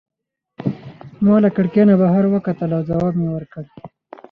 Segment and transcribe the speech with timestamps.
[1.23, 3.63] ما له کړکۍ نه بهر وکتل او ځواب مي ورکړ.